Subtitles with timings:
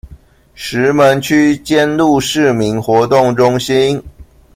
[0.55, 4.01] 石門區尖鹿市民活動中心